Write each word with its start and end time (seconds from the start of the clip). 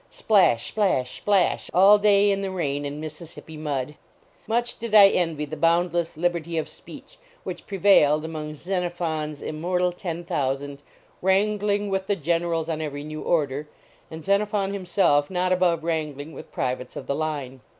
Splash, 0.09 0.69
splash, 0.69 1.17
splash 1.17 1.69
all 1.75 1.99
day 1.99 2.31
in 2.31 2.41
the 2.41 2.49
rain 2.49 2.85
and 2.85 2.99
Mississippi 2.99 3.55
mud. 3.55 3.93
Much 4.47 4.79
did 4.79 4.95
I 4.95 5.09
envy 5.09 5.45
the 5.45 5.55
"boundless 5.55 6.17
liberty 6.17 6.57
of 6.57 6.67
speech" 6.67 7.17
which 7.43 7.67
prevailed 7.67 8.25
among 8.25 8.55
Xenophon 8.55 9.33
s 9.33 9.41
immortal 9.43 9.91
Ten 9.91 10.23
Thousand, 10.23 10.81
"wrangling 11.21 11.87
with 11.89 12.07
the 12.07 12.15
generals 12.15 12.67
on 12.67 12.81
every 12.81 13.03
new 13.03 13.21
order," 13.21 13.67
and 14.09 14.23
Xenophon 14.23 14.73
himself 14.73 15.29
not 15.29 15.51
above 15.53 15.83
wrangling 15.83 16.33
with 16.33 16.51
privates 16.51 16.95
of 16.95 17.05
the 17.05 17.13
line. 17.13 17.61